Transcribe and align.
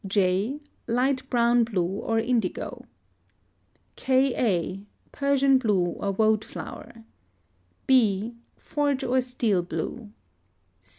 J. 0.07 0.59
Light 0.87 1.29
brown 1.29 1.63
blue 1.63 1.85
or 1.99 2.17
indigo. 2.17 2.85
K. 3.95 4.33
a. 4.35 4.83
Persian 5.11 5.59
blue 5.59 5.89
or 5.89 6.11
woad 6.11 6.43
flower. 6.43 7.03
b. 7.85 8.33
Forge 8.57 9.03
or 9.03 9.21
steel 9.21 9.61
blue. 9.61 10.11